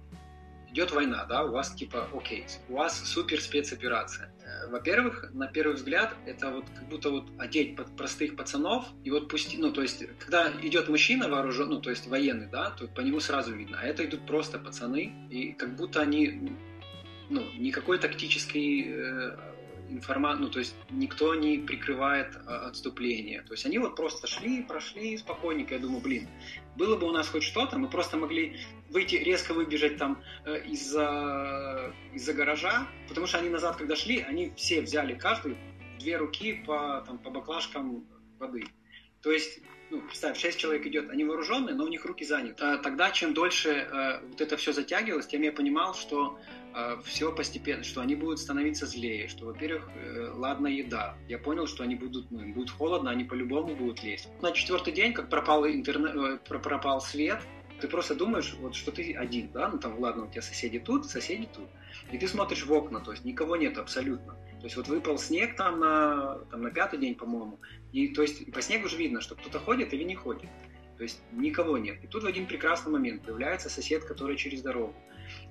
идет 0.75 0.91
война, 0.91 1.25
да, 1.25 1.45
у 1.45 1.51
вас 1.51 1.73
типа, 1.73 2.09
окей, 2.13 2.45
у 2.67 2.75
вас 2.75 2.99
супер 3.05 3.39
спецоперация. 3.39 4.29
Э, 4.43 4.67
во-первых, 4.69 5.31
на 5.33 5.47
первый 5.47 5.75
взгляд, 5.75 6.13
это 6.25 6.51
вот 6.51 6.65
как 6.75 6.89
будто 6.89 7.09
вот 7.11 7.29
одеть 7.37 7.77
под 7.77 7.95
простых 7.95 8.35
пацанов 8.35 8.85
и 9.05 9.09
вот 9.09 9.29
пусти, 9.29 9.57
ну, 9.57 9.71
то 9.71 9.81
есть, 9.81 10.03
когда 10.19 10.51
идет 10.61 10.89
мужчина 10.89 11.29
вооруженный, 11.29 11.75
ну, 11.75 11.81
то 11.81 11.89
есть 11.89 12.07
военный, 12.07 12.47
да, 12.47 12.71
то 12.71 12.87
по 12.87 12.99
нему 12.99 13.21
сразу 13.21 13.53
видно, 13.53 13.79
а 13.81 13.85
это 13.85 14.03
идут 14.03 14.25
просто 14.27 14.59
пацаны, 14.59 15.13
и 15.31 15.53
как 15.53 15.77
будто 15.77 16.01
они, 16.01 16.51
ну, 17.29 17.41
никакой 17.57 17.97
тактической 17.97 18.85
э, 18.85 19.37
информа... 19.89 20.35
ну, 20.35 20.49
то 20.49 20.59
есть 20.59 20.75
никто 20.89 21.35
не 21.35 21.57
прикрывает 21.59 22.35
а, 22.45 22.67
отступление. 22.67 23.41
То 23.43 23.53
есть 23.53 23.65
они 23.65 23.77
вот 23.77 23.95
просто 23.95 24.27
шли, 24.27 24.63
прошли 24.63 25.17
спокойненько. 25.17 25.75
Я 25.75 25.79
думаю, 25.79 26.01
блин, 26.01 26.27
было 26.75 26.95
бы 26.97 27.07
у 27.07 27.11
нас 27.11 27.27
хоть 27.27 27.43
что-то, 27.43 27.77
мы 27.77 27.89
просто 27.89 28.17
могли 28.17 28.57
выйти, 28.89 29.15
резко 29.15 29.53
выбежать 29.53 29.97
там 29.97 30.21
э, 30.45 30.65
из-за 30.65 31.93
из 32.13 32.27
гаража, 32.29 32.87
потому 33.07 33.27
что 33.27 33.37
они 33.37 33.49
назад, 33.49 33.77
когда 33.77 33.95
шли, 33.95 34.19
они 34.21 34.53
все 34.55 34.81
взяли 34.81 35.15
каждый 35.15 35.57
две 35.99 36.17
руки 36.17 36.63
по, 36.65 37.03
там, 37.05 37.17
по 37.17 37.29
баклажкам 37.29 38.05
воды. 38.39 38.65
То 39.21 39.31
есть 39.31 39.61
ну, 39.91 40.01
представь, 40.01 40.37
шесть 40.37 40.57
человек 40.57 40.85
идет, 40.87 41.09
они 41.09 41.23
вооруженные, 41.23 41.75
но 41.75 41.83
у 41.83 41.87
них 41.87 42.05
руки 42.05 42.25
заняты. 42.25 42.63
А 42.63 42.77
тогда, 42.77 43.11
чем 43.11 43.33
дольше 43.33 43.69
э, 43.69 44.19
вот 44.27 44.41
это 44.41 44.57
все 44.57 44.73
затягивалось, 44.73 45.27
тем 45.27 45.41
я 45.41 45.51
понимал, 45.51 45.93
что 45.93 46.39
э, 46.39 46.64
все 47.03 47.31
постепенно, 47.31 47.83
что 47.83 48.01
они 48.01 48.15
будут 48.15 48.39
становиться 48.39 48.85
злее, 48.85 49.27
что, 49.27 49.45
во-первых, 49.45 49.89
э, 49.95 50.31
ладно 50.33 50.67
еда. 50.67 51.15
Я 51.27 51.37
понял, 51.37 51.67
что 51.67 51.83
они 51.83 51.95
будут, 51.95 52.29
ну, 52.31 52.41
им 52.41 52.53
будет 52.53 52.69
холодно, 52.69 53.11
они 53.11 53.23
по-любому 53.23 53.75
будут 53.75 54.03
лезть. 54.03 54.27
На 54.41 54.51
четвертый 54.51 54.93
день, 54.93 55.13
как 55.13 55.29
пропал, 55.29 55.65
интернет, 55.65 56.15
э, 56.15 56.37
пропал 56.45 56.99
свет, 56.99 57.39
ты 57.79 57.87
просто 57.87 58.15
думаешь, 58.15 58.55
вот 58.59 58.75
что 58.75 58.91
ты 58.91 59.13
один, 59.13 59.51
да, 59.51 59.69
ну 59.69 59.77
там, 59.77 59.99
ладно, 59.99 60.25
у 60.25 60.27
тебя 60.29 60.41
соседи 60.41 60.79
тут, 60.79 61.05
соседи 61.05 61.47
тут. 61.53 61.67
И 62.11 62.17
ты 62.17 62.27
смотришь 62.27 62.65
в 62.65 62.71
окна, 62.71 62.99
то 62.99 63.11
есть 63.11 63.25
никого 63.25 63.55
нет 63.55 63.77
абсолютно. 63.77 64.33
То 64.33 64.63
есть 64.63 64.77
вот 64.77 64.87
выпал 64.87 65.17
снег 65.17 65.55
там 65.55 65.79
на, 65.79 66.39
там 66.51 66.61
на 66.61 66.71
пятый 66.71 66.99
день, 66.99 67.15
по-моему, 67.15 67.59
и 67.91 68.07
то 68.09 68.21
есть 68.21 68.51
по 68.51 68.61
снегу 68.61 68.87
же 68.87 68.97
видно, 68.97 69.21
что 69.21 69.35
кто-то 69.35 69.59
ходит 69.59 69.93
или 69.93 70.03
не 70.03 70.15
ходит. 70.15 70.49
То 70.97 71.03
есть 71.03 71.19
никого 71.31 71.77
нет. 71.77 72.03
И 72.03 72.07
тут 72.07 72.23
в 72.23 72.27
один 72.27 72.47
прекрасный 72.47 72.91
момент 72.91 73.23
появляется 73.23 73.69
сосед, 73.69 74.05
который 74.05 74.37
через 74.37 74.61
дорогу. 74.61 74.95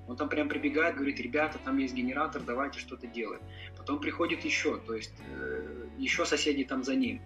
Он 0.07 0.15
там 0.15 0.29
прям 0.29 0.49
прибегает, 0.49 0.95
говорит, 0.95 1.19
ребята, 1.19 1.59
там 1.63 1.77
есть 1.77 1.93
генератор, 1.93 2.41
давайте 2.41 2.79
что-то 2.79 3.07
делать. 3.07 3.41
Потом 3.77 3.99
приходит 3.99 4.45
еще, 4.45 4.77
то 4.77 4.95
есть 4.95 5.13
э, 5.27 5.87
еще 5.97 6.25
соседи 6.25 6.63
там 6.63 6.83
за 6.83 6.95
ним. 6.95 7.21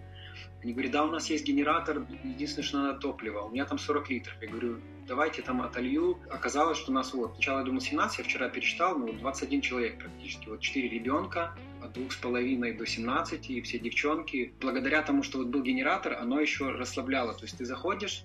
Они 0.62 0.72
говорят, 0.72 0.92
да, 0.92 1.04
у 1.04 1.10
нас 1.10 1.30
есть 1.30 1.44
генератор, 1.44 2.06
единственное, 2.22 2.66
что 2.66 2.78
надо 2.78 2.98
топливо. 2.98 3.40
У 3.40 3.50
меня 3.50 3.64
там 3.64 3.78
40 3.78 4.10
литров. 4.10 4.34
Я 4.40 4.48
говорю, 4.48 4.80
давайте 5.08 5.42
там 5.42 5.62
отолью. 5.62 6.18
Оказалось, 6.30 6.78
что 6.78 6.90
у 6.90 6.94
нас 6.94 7.14
вот, 7.14 7.34
сначала 7.34 7.60
я 7.60 7.64
думал 7.64 7.80
17, 7.80 8.18
я 8.18 8.24
вчера 8.24 8.48
пересчитал, 8.48 8.98
ну, 8.98 9.12
21 9.12 9.60
человек 9.62 9.98
практически. 9.98 10.48
Вот 10.48 10.60
4 10.60 10.88
ребенка, 10.88 11.56
от 11.82 11.92
двух 11.92 12.12
с 12.12 12.16
половиной 12.16 12.74
до 12.74 12.86
17, 12.86 13.50
и 13.50 13.60
все 13.62 13.78
девчонки. 13.78 14.52
Благодаря 14.60 15.02
тому, 15.02 15.22
что 15.22 15.38
вот 15.38 15.48
был 15.48 15.62
генератор, 15.62 16.14
оно 16.14 16.40
еще 16.40 16.70
расслабляло. 16.70 17.32
То 17.34 17.44
есть 17.44 17.56
ты 17.56 17.64
заходишь, 17.64 18.24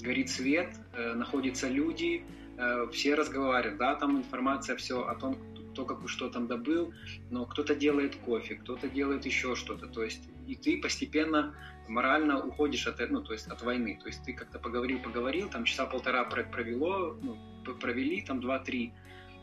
горит 0.00 0.30
свет, 0.30 0.74
э, 0.94 1.14
находятся 1.14 1.68
люди, 1.68 2.24
э, 2.58 2.86
все 2.92 3.14
разговаривают, 3.14 3.78
да, 3.78 3.94
там 3.94 4.18
информация 4.18 4.76
все 4.76 5.06
о 5.06 5.14
том, 5.14 5.38
кто 5.72 5.84
как 5.84 6.08
что 6.08 6.28
там 6.28 6.46
добыл, 6.46 6.92
но 7.30 7.46
кто-то 7.46 7.74
делает 7.74 8.16
кофе, 8.16 8.54
кто-то 8.56 8.88
делает 8.88 9.26
еще 9.26 9.54
что-то, 9.54 9.86
то 9.86 10.02
есть 10.02 10.28
и 10.46 10.54
ты 10.54 10.80
постепенно 10.80 11.54
морально 11.88 12.44
уходишь 12.44 12.86
от, 12.86 12.98
ну, 13.10 13.22
то 13.22 13.32
есть 13.32 13.48
от 13.48 13.62
войны, 13.62 13.98
то 14.00 14.08
есть 14.08 14.22
ты 14.24 14.32
как-то 14.32 14.58
поговорил, 14.58 14.98
поговорил, 15.00 15.48
там 15.48 15.64
часа 15.64 15.86
полтора 15.86 16.24
провело, 16.24 17.16
ну, 17.20 17.36
провели, 17.80 18.22
там 18.22 18.40
два-три, 18.40 18.92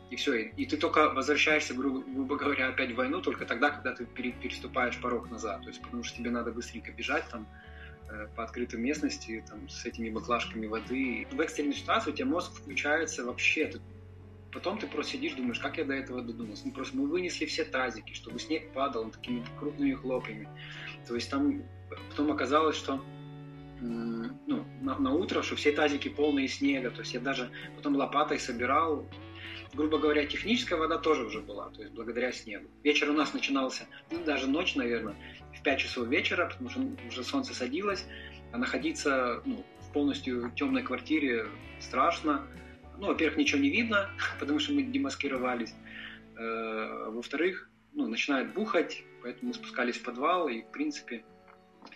и 0.10 0.16
все, 0.16 0.34
и, 0.36 0.64
и 0.64 0.66
ты 0.66 0.78
только 0.78 1.10
возвращаешься, 1.10 1.74
грубо, 1.74 2.02
грубо 2.02 2.36
говоря, 2.36 2.70
опять 2.70 2.92
в 2.92 2.96
войну 2.96 3.22
только 3.22 3.46
тогда, 3.46 3.70
когда 3.70 3.94
ты 3.94 4.06
переступаешь 4.06 5.00
порог 5.00 5.30
назад, 5.30 5.62
то 5.62 5.68
есть 5.68 5.82
потому 5.82 6.04
что 6.04 6.18
тебе 6.18 6.32
надо 6.32 6.52
быстренько 6.52 6.92
бежать 6.92 7.26
там, 7.30 7.48
Э, 8.12 8.28
по 8.36 8.44
открытой 8.44 8.80
местности, 8.80 9.44
там, 9.48 9.70
с 9.70 9.86
этими 9.86 10.10
баклажками 10.10 10.66
воды. 10.66 11.28
В 11.32 11.40
экстренной 11.42 11.76
ситуации 11.76 12.10
у 12.10 12.14
тебя 12.14 12.26
мозг 12.26 12.52
включается 12.54 13.24
вообще. 13.24 13.68
Ты, 13.68 13.80
потом 14.52 14.78
ты 14.78 14.88
просто 14.88 15.14
сидишь, 15.14 15.34
думаешь, 15.34 15.60
как 15.60 15.78
я 15.78 15.86
до 15.86 15.94
этого 15.94 16.22
додумался. 16.22 16.64
Ну, 16.66 16.74
просто 16.74 16.98
мы 16.98 17.08
вынесли 17.08 17.46
все 17.46 17.64
тазики, 17.64 18.14
чтобы 18.14 18.40
снег 18.40 18.72
падал 18.74 19.04
он 19.04 19.12
такими 19.12 19.44
крупными 19.60 19.94
хлопьями. 19.94 20.48
То 21.08 21.16
есть 21.16 21.30
там 21.30 21.64
потом 22.10 22.32
оказалось, 22.32 22.76
что 22.76 23.04
ну, 23.82 24.66
на, 24.82 24.98
на 25.00 25.14
утро, 25.14 25.42
что 25.42 25.56
все 25.56 25.72
тазики 25.72 26.10
полные 26.10 26.48
снега. 26.48 26.92
То 26.92 27.02
есть 27.02 27.14
я 27.14 27.20
даже 27.20 27.50
потом 27.76 27.96
лопатой 27.96 28.40
собирал, 28.40 29.10
грубо 29.74 29.98
говоря, 29.98 30.26
техническая 30.26 30.78
вода 30.78 30.98
тоже 30.98 31.26
уже 31.26 31.42
была, 31.42 31.70
то 31.70 31.82
есть 31.82 31.94
благодаря 31.94 32.32
снегу. 32.32 32.68
Вечер 32.84 33.10
у 33.10 33.14
нас 33.14 33.34
начинался, 33.34 33.88
ну, 34.12 34.24
даже 34.24 34.48
ночь, 34.48 34.76
наверное, 34.76 35.16
в 35.58 35.64
5 35.64 35.80
часов 35.80 36.08
вечера, 36.08 36.50
потому 36.50 36.70
что 36.70 36.82
уже 37.08 37.24
солнце 37.24 37.54
садилось, 37.54 38.06
а 38.52 38.58
находиться 38.58 39.42
ну, 39.46 39.64
в 39.80 39.94
полностью 39.94 40.52
темной 40.56 40.84
квартире 40.84 41.48
страшно. 41.80 42.48
Ну, 43.00 43.08
во-первых, 43.08 43.38
ничего 43.38 43.62
не 43.62 43.70
видно, 43.70 44.10
потому 44.40 44.60
что 44.60 44.74
мы 44.74 44.84
демаскировались. 44.84 45.74
Э, 46.38 47.10
во-вторых, 47.10 47.70
ну, 47.94 48.08
начинает 48.08 48.54
бухать, 48.54 49.04
поэтому 49.24 49.50
мы 49.50 49.54
спускались 49.54 49.98
в 49.98 50.04
подвал 50.04 50.48
и, 50.50 50.62
в 50.62 50.72
принципе, 50.72 51.24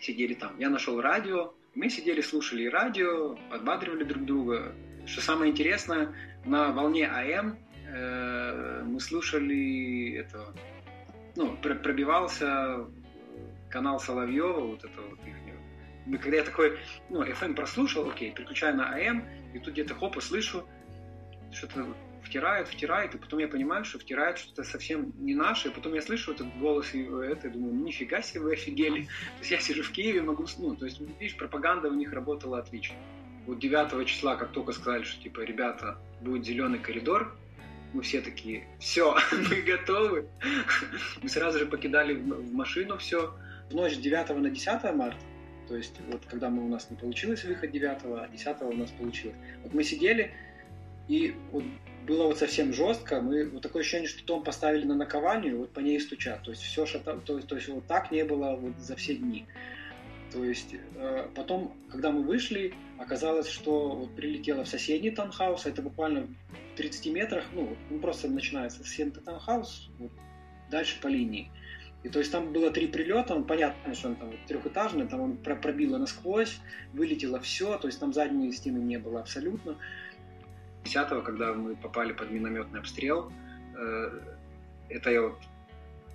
сидели 0.00 0.34
там. 0.34 0.58
Я 0.58 0.70
нашел 0.70 1.00
радио, 1.00 1.54
мы 1.74 1.90
сидели, 1.90 2.20
слушали 2.20 2.66
радио, 2.66 3.36
подбадривали 3.50 4.04
друг 4.04 4.24
друга. 4.24 4.74
Что 5.06 5.20
самое 5.20 5.52
интересное, 5.52 6.14
на 6.44 6.72
волне 6.72 7.06
АМ 7.06 7.58
э, 7.86 8.82
мы 8.84 8.98
слушали 9.00 10.14
это, 10.14 10.54
ну, 11.36 11.56
пробивался 11.56 12.86
канал 13.70 14.00
Соловьева, 14.00 14.60
вот 14.60 14.84
это 14.84 15.00
вот 15.02 15.18
их. 15.26 15.34
Когда 16.20 16.36
я 16.36 16.44
такой, 16.44 16.78
ну, 17.08 17.22
FM 17.22 17.54
прослушал, 17.54 18.08
окей, 18.08 18.30
переключаю 18.32 18.76
на 18.76 18.98
AM, 18.98 19.24
и 19.54 19.58
тут 19.58 19.72
где-то 19.72 19.94
хоп, 19.94 20.18
и 20.18 20.20
слышу, 20.20 20.68
что-то 21.54 21.86
втирает, 22.22 22.68
втирает, 22.68 23.14
и 23.14 23.18
потом 23.18 23.38
я 23.38 23.48
понимаю, 23.48 23.84
что 23.84 23.98
втирает 23.98 24.38
что-то 24.38 24.64
совсем 24.64 25.12
не 25.18 25.34
наше, 25.34 25.68
и 25.68 25.70
потом 25.70 25.94
я 25.94 26.02
слышу 26.02 26.32
этот 26.32 26.46
голос, 26.58 26.94
и 26.94 27.02
это, 27.02 27.48
и 27.48 27.50
думаю, 27.50 27.74
ну, 27.74 27.84
нифига 27.84 28.22
себе, 28.22 28.40
вы 28.40 28.52
офигели. 28.54 29.04
То 29.04 29.40
есть 29.40 29.50
я 29.50 29.60
сижу 29.60 29.82
в 29.82 29.90
Киеве, 29.90 30.22
могу, 30.22 30.46
ну, 30.58 30.74
то 30.74 30.86
есть, 30.86 31.00
видишь, 31.20 31.36
пропаганда 31.36 31.88
у 31.88 31.94
них 31.94 32.12
работала 32.12 32.58
отлично. 32.58 32.96
Вот 33.46 33.58
9 33.58 34.06
числа, 34.06 34.36
как 34.36 34.52
только 34.52 34.72
сказали, 34.72 35.02
что, 35.02 35.22
типа, 35.22 35.40
ребята, 35.40 35.98
будет 36.20 36.44
зеленый 36.44 36.78
коридор, 36.78 37.36
мы 37.92 38.02
все 38.02 38.20
такие, 38.20 38.66
все, 38.80 39.16
мы 39.32 39.62
готовы. 39.62 40.26
Мы 41.22 41.28
сразу 41.28 41.58
же 41.58 41.66
покидали 41.66 42.14
в 42.14 42.52
машину 42.52 42.96
все, 42.98 43.34
в 43.70 43.74
ночь 43.74 43.94
с 43.94 43.98
9 43.98 44.30
на 44.30 44.50
10 44.50 44.94
марта, 44.94 45.20
то 45.68 45.76
есть 45.76 45.94
вот 46.10 46.22
когда 46.26 46.50
мы, 46.50 46.64
у 46.64 46.68
нас 46.68 46.90
не 46.90 46.96
получилось 46.96 47.44
выехать 47.44 47.70
9, 47.70 47.98
а 48.04 48.28
10 48.28 48.62
у 48.62 48.72
нас 48.72 48.90
получилось. 48.90 49.36
Вот 49.62 49.72
мы 49.72 49.84
сидели, 49.84 50.32
и 51.08 51.34
вот 51.52 51.64
было 52.06 52.26
вот 52.26 52.38
совсем 52.38 52.72
жестко, 52.72 53.20
мы 53.20 53.48
вот 53.48 53.62
такое 53.62 53.82
ощущение, 53.82 54.08
что 54.08 54.24
дом 54.24 54.42
поставили 54.42 54.84
на 54.84 54.94
наковальню, 54.94 55.58
вот 55.58 55.70
по 55.70 55.80
ней 55.80 55.98
стучат. 56.00 56.42
То 56.42 56.50
есть 56.50 56.62
все 56.62 56.86
шата, 56.86 57.16
то, 57.24 57.40
то 57.40 57.56
есть 57.56 57.68
вот 57.68 57.86
так 57.86 58.10
не 58.10 58.24
было 58.24 58.56
вот 58.56 58.78
за 58.78 58.94
все 58.96 59.14
дни. 59.14 59.46
То 60.32 60.44
есть 60.44 60.74
э, 60.96 61.28
потом, 61.34 61.74
когда 61.90 62.10
мы 62.10 62.22
вышли, 62.22 62.74
оказалось, 62.98 63.48
что 63.48 63.90
вот 63.90 64.14
прилетело 64.16 64.64
в 64.64 64.68
соседний 64.68 65.10
таунхаус, 65.10 65.64
это 65.66 65.80
буквально 65.80 66.26
в 66.72 66.76
30 66.76 67.06
метрах, 67.06 67.44
ну, 67.52 67.76
ну 67.88 67.98
просто 68.00 68.28
начинается 68.28 68.82
соседний 68.82 69.12
таунхаус, 69.12 69.90
вот, 69.98 70.10
дальше 70.70 71.00
по 71.00 71.06
линии. 71.06 71.50
И 72.02 72.08
то 72.10 72.18
есть 72.18 72.30
там 72.30 72.52
было 72.52 72.70
три 72.70 72.86
прилета, 72.86 73.34
он, 73.34 73.44
понятно, 73.44 73.94
что 73.94 74.08
он 74.08 74.16
там 74.16 74.30
вот, 74.30 74.38
трехэтажный, 74.46 75.08
там 75.08 75.20
он 75.20 75.36
пробило 75.38 75.96
насквозь, 75.96 76.58
вылетело 76.92 77.40
все, 77.40 77.78
то 77.78 77.86
есть 77.88 77.98
там 77.98 78.12
задней 78.12 78.52
стены 78.52 78.78
не 78.78 78.98
было 78.98 79.20
абсолютно. 79.20 79.78
10 80.84 81.24
когда 81.24 81.52
мы 81.52 81.76
попали 81.76 82.12
под 82.12 82.30
минометный 82.30 82.80
обстрел, 82.80 83.32
э, 83.76 84.20
это 84.88 85.10
я 85.10 85.22
вот 85.22 85.38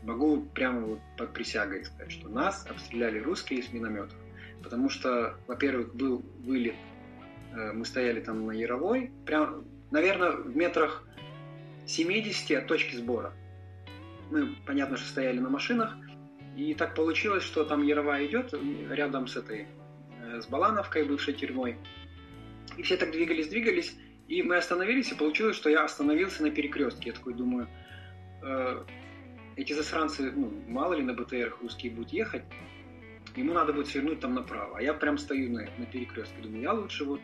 могу 0.03 0.41
прямо 0.53 0.81
вот 0.81 0.99
под 1.17 1.33
присягой 1.33 1.85
сказать, 1.85 2.11
что 2.11 2.29
нас 2.29 2.65
обстреляли 2.69 3.19
русские 3.19 3.59
из 3.59 3.71
минометов. 3.73 4.15
Потому 4.63 4.89
что, 4.89 5.37
во-первых, 5.47 5.95
был 5.95 6.23
вылет, 6.39 6.75
э, 7.53 7.73
мы 7.73 7.85
стояли 7.85 8.21
там 8.21 8.45
на 8.45 8.51
Яровой, 8.51 9.11
прям, 9.25 9.65
наверное, 9.91 10.31
в 10.31 10.55
метрах 10.55 11.03
70 11.85 12.51
от 12.51 12.67
точки 12.67 12.95
сбора 12.95 13.33
мы, 14.29 14.55
понятно, 14.65 14.97
что 14.97 15.07
стояли 15.07 15.39
на 15.39 15.49
машинах, 15.49 15.95
и 16.55 16.73
так 16.73 16.95
получилось, 16.95 17.43
что 17.43 17.63
там 17.63 17.83
Яровая 17.83 18.25
идет 18.25 18.53
рядом 18.89 19.27
с 19.27 19.35
этой, 19.35 19.67
э, 20.21 20.41
с 20.41 20.47
Балановкой, 20.47 21.05
бывшей 21.05 21.33
тюрьмой. 21.33 21.77
И 22.77 22.83
все 22.83 22.97
так 22.97 23.11
двигались, 23.11 23.47
двигались, 23.47 23.95
и 24.29 24.43
мы 24.43 24.57
остановились, 24.57 25.11
и 25.11 25.15
получилось, 25.15 25.55
что 25.55 25.69
я 25.69 25.83
остановился 25.83 26.43
на 26.43 26.51
перекрестке. 26.51 27.09
Я 27.09 27.13
такой 27.13 27.33
думаю, 27.33 27.67
э, 28.43 28.83
эти 29.55 29.73
засранцы, 29.73 30.31
ну, 30.31 30.53
мало 30.67 30.93
ли 30.93 31.01
на 31.01 31.13
БТР 31.13 31.57
русские 31.61 31.91
будут 31.91 32.13
ехать, 32.13 32.43
ему 33.35 33.53
надо 33.53 33.73
будет 33.73 33.87
свернуть 33.87 34.19
там 34.19 34.35
направо. 34.35 34.77
А 34.77 34.81
я 34.83 34.93
прям 34.93 35.17
стою 35.17 35.51
на, 35.51 35.61
на 35.79 35.85
перекрестке, 35.85 36.41
думаю, 36.41 36.61
я 36.61 36.73
лучше 36.73 37.05
вот... 37.05 37.21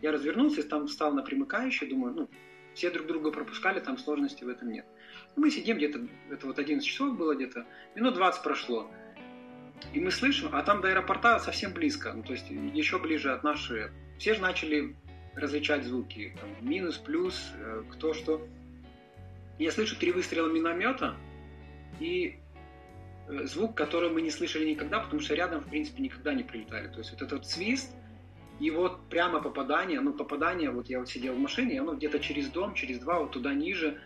Я 0.00 0.12
развернулся, 0.12 0.62
там 0.62 0.86
встал 0.86 1.12
на 1.12 1.22
примыкающий, 1.22 1.88
думаю, 1.88 2.14
ну, 2.14 2.30
все 2.72 2.90
друг 2.90 3.06
друга 3.06 3.30
пропускали, 3.30 3.80
там 3.80 3.98
сложности 3.98 4.44
в 4.44 4.48
этом 4.48 4.72
нет. 4.72 4.86
Мы 5.36 5.50
сидим 5.50 5.76
где-то, 5.76 6.08
это 6.30 6.46
вот 6.46 6.58
11 6.58 6.86
часов 6.86 7.16
было 7.16 7.34
где-то, 7.34 7.66
минут 7.94 8.14
20 8.14 8.42
прошло. 8.42 8.90
И 9.92 10.00
мы 10.00 10.10
слышим, 10.10 10.48
а 10.52 10.62
там 10.62 10.80
до 10.80 10.88
аэропорта 10.88 11.38
совсем 11.38 11.74
близко, 11.74 12.14
ну, 12.14 12.22
то 12.22 12.32
есть 12.32 12.50
еще 12.50 12.98
ближе 12.98 13.30
от 13.30 13.44
нашей. 13.44 13.90
Все 14.18 14.34
же 14.34 14.40
начали 14.40 14.96
различать 15.36 15.84
звуки, 15.84 16.34
там, 16.40 16.50
минус, 16.60 16.98
плюс, 16.98 17.52
э, 17.58 17.82
кто 17.90 18.14
что. 18.14 18.46
Я 19.58 19.70
слышу 19.70 19.96
три 19.96 20.12
выстрела 20.12 20.48
миномета 20.48 21.16
и 22.00 22.38
э, 23.28 23.44
звук, 23.46 23.76
который 23.76 24.10
мы 24.10 24.22
не 24.22 24.30
слышали 24.30 24.68
никогда, 24.68 25.00
потому 25.00 25.20
что 25.20 25.34
рядом, 25.34 25.60
в 25.60 25.68
принципе, 25.68 26.02
никогда 26.02 26.34
не 26.34 26.42
прилетали. 26.42 26.88
То 26.88 26.98
есть 26.98 27.12
вот 27.12 27.22
этот 27.22 27.46
свист, 27.46 27.90
и 28.60 28.70
вот 28.70 29.08
прямо 29.08 29.40
попадание, 29.40 30.00
ну 30.00 30.12
попадание, 30.12 30.70
вот 30.70 30.88
я 30.88 31.00
вот 31.00 31.08
сидел 31.08 31.34
в 31.34 31.38
машине, 31.38 31.74
и 31.74 31.78
оно 31.78 31.94
где-то 31.94 32.20
через 32.20 32.48
дом, 32.48 32.74
через 32.74 32.98
два, 33.00 33.18
вот 33.18 33.32
туда 33.32 33.52
ниже, 33.52 34.00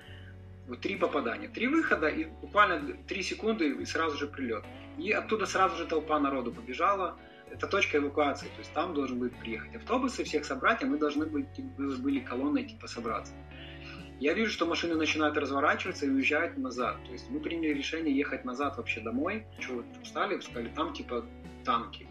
вот 0.67 0.81
три 0.81 0.97
попадания, 0.97 1.49
три 1.49 1.67
выхода, 1.67 2.09
и 2.09 2.25
буквально 2.25 2.97
три 3.07 3.23
секунды, 3.23 3.69
и 3.69 3.85
сразу 3.85 4.17
же 4.17 4.27
прилет. 4.27 4.65
И 4.99 5.13
оттуда 5.13 5.47
сразу 5.47 5.77
же 5.77 5.87
толпа 5.87 6.19
народу 6.19 6.53
побежала. 6.53 7.19
Это 7.53 7.67
точка 7.67 7.99
эвакуации, 7.99 8.47
то 8.47 8.59
есть 8.59 8.73
там 8.73 8.95
должен 8.95 9.19
быть 9.19 9.35
приехать 9.37 9.75
автобусы, 9.77 10.25
всех 10.25 10.45
собрать, 10.45 10.83
а 10.83 10.87
мы 10.87 10.99
должны 10.99 11.27
быть, 11.27 11.47
были 11.77 12.21
колонной 12.21 12.65
типа 12.65 12.87
собраться. 12.87 13.33
Я 14.21 14.35
вижу, 14.35 14.51
что 14.51 14.67
машины 14.67 14.97
начинают 14.97 15.37
разворачиваться 15.37 16.07
и 16.07 16.11
уезжают 16.11 16.59
назад. 16.59 16.97
То 17.05 17.13
есть 17.13 17.31
мы 17.31 17.39
приняли 17.39 17.73
решение 17.73 18.17
ехать 18.17 18.45
назад 18.45 18.77
вообще 18.77 19.01
домой. 19.01 19.47
Что 19.61 19.75
вот 19.75 19.87
встали, 20.03 20.41
сказали, 20.41 20.71
там 20.75 20.93
типа 20.93 21.25
танки. 21.65 22.09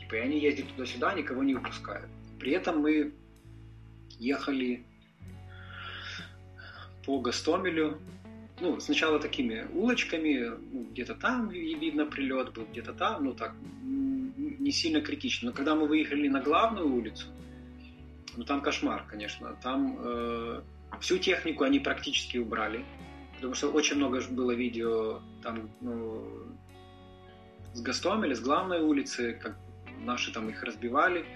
Типа, 0.00 0.16
и 0.16 0.18
они 0.18 0.40
ездят 0.40 0.68
туда-сюда, 0.70 1.14
никого 1.14 1.44
не 1.44 1.54
выпускают. 1.54 2.10
При 2.40 2.50
этом 2.50 2.80
мы 2.80 3.14
ехали 4.18 4.84
по 7.04 7.20
Гастомелю. 7.20 8.00
Ну, 8.60 8.80
сначала 8.80 9.18
такими 9.20 9.66
улочками, 9.74 10.50
ну, 10.72 10.84
где-то 10.84 11.14
там 11.14 11.48
видно 11.50 12.06
прилет 12.06 12.54
был, 12.54 12.66
где-то 12.70 12.94
там, 12.94 13.24
ну 13.24 13.34
так, 13.34 13.54
не 13.82 14.70
сильно 14.72 15.00
критично. 15.00 15.50
Но 15.50 15.56
когда 15.56 15.74
мы 15.74 15.86
выехали 15.86 16.28
на 16.28 16.40
главную 16.40 16.90
улицу, 16.90 17.26
ну 18.36 18.44
там 18.44 18.62
кошмар, 18.62 19.04
конечно. 19.08 19.56
Там 19.62 19.96
э, 19.98 20.62
всю 21.00 21.18
технику 21.18 21.64
они 21.64 21.80
практически 21.80 22.38
убрали, 22.38 22.84
потому 23.36 23.54
что 23.54 23.70
очень 23.70 23.96
много 23.96 24.22
было 24.30 24.52
видео 24.52 25.20
там 25.42 25.70
ну, 25.80 26.26
с 27.74 27.82
Гастомеля, 27.82 28.34
с 28.34 28.40
главной 28.40 28.80
улицы, 28.80 29.38
как 29.42 29.56
наши 30.00 30.32
там 30.32 30.48
их 30.48 30.62
разбивали. 30.62 31.26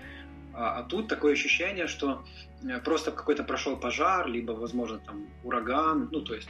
А, 0.53 0.79
а 0.79 0.83
тут 0.83 1.09
такое 1.09 1.35
ощущение, 1.35 1.87
что 1.87 2.25
э, 2.63 2.81
просто 2.81 3.13
какой-то 3.13 3.45
прошел 3.45 3.77
пожар, 3.77 4.27
либо, 4.27 4.53
возможно, 4.53 4.99
там 4.99 5.29
ураган, 5.45 6.09
ну, 6.11 6.23
то 6.23 6.35
есть 6.35 6.49